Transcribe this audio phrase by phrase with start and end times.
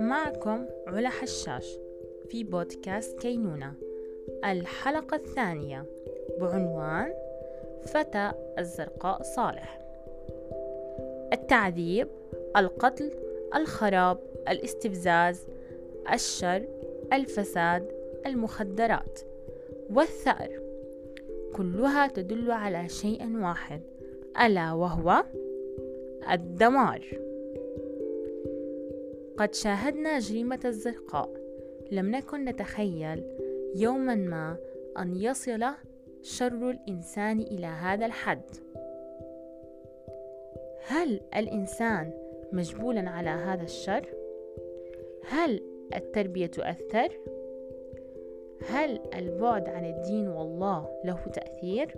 [0.00, 1.78] معكم علا حشاش
[2.28, 3.72] في بودكاست كينونة.
[4.44, 5.84] الحلقة الثانية
[6.40, 7.14] بعنوان
[7.86, 9.80] فتى الزرقاء صالح.
[11.32, 12.08] التعذيب
[12.56, 13.10] القتل
[13.54, 14.18] الخراب
[14.48, 15.46] الاستفزاز
[16.12, 16.68] الشر
[17.12, 17.92] الفساد
[18.26, 19.20] المخدرات
[19.90, 20.60] والثأر.
[21.56, 23.97] كلها تدل على شيء واحد
[24.40, 25.24] ألا وهو
[26.30, 27.04] الدمار
[29.36, 31.30] قد شاهدنا جريمة الزرقاء
[31.90, 33.22] لم نكن نتخيل
[33.76, 34.56] يوما ما
[34.98, 35.64] أن يصل
[36.22, 38.42] شر الإنسان إلى هذا الحد
[40.86, 42.12] هل الإنسان
[42.52, 44.06] مجبولا على هذا الشر؟
[45.28, 45.62] هل
[45.94, 47.08] التربية تؤثر؟
[48.68, 51.94] هل البعد عن الدين والله له تأثير؟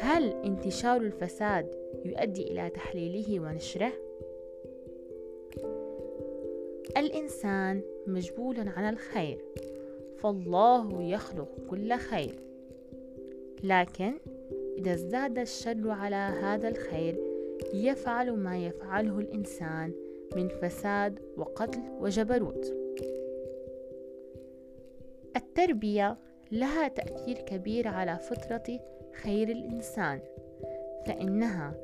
[0.00, 3.92] هل انتشار الفساد يؤدي إلى تحليله ونشره؟
[6.96, 9.44] الإنسان مجبول على الخير
[10.18, 12.34] فالله يخلق كل خير
[13.62, 14.12] لكن
[14.78, 17.16] إذا ازداد الشر على هذا الخير
[17.74, 19.92] يفعل ما يفعله الإنسان
[20.36, 22.74] من فساد وقتل وجبروت
[25.36, 26.18] التربية
[26.52, 30.20] لها تأثير كبير على فطرة خير الإنسان
[31.06, 31.74] فإنها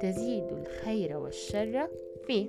[0.00, 1.88] تزيد الخير والشر
[2.26, 2.46] فيه.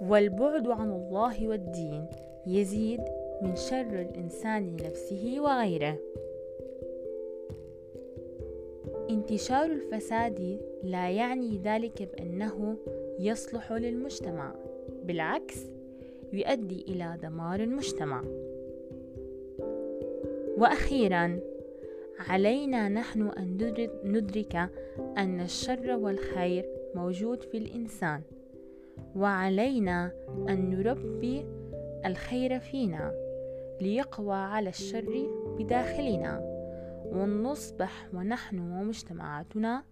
[0.00, 2.06] والبعد عن الله والدين
[2.46, 3.00] يزيد
[3.42, 5.98] من شر الإنسان لنفسه وغيره.
[9.10, 12.76] انتشار الفساد لا يعني ذلك بأنه
[13.18, 14.54] يصلح للمجتمع
[15.04, 15.58] بالعكس
[16.32, 18.24] يؤدي إلى دمار المجتمع.
[20.58, 21.40] وأخيرا
[22.28, 24.70] علينا نحن أن ندرك
[25.18, 28.22] أن الشر والخير موجود في الإنسان
[29.16, 30.12] وعلينا
[30.48, 31.46] أن نربي
[32.06, 33.14] الخير فينا
[33.80, 35.26] ليقوى على الشر
[35.58, 36.40] بداخلنا
[37.12, 39.82] ونصبح ونحن ومجتمعاتنا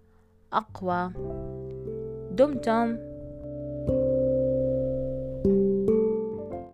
[0.53, 1.13] أقوى.
[2.31, 3.16] دمتم.